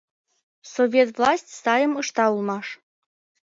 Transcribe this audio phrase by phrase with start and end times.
[0.73, 2.67] Совет власть сайым ышта улмаш.